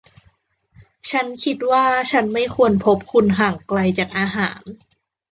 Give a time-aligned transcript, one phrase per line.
[1.11, 4.61] ฉันคิดว่าฉันไม่ควรพบคุณห่างไกลจากอาหาร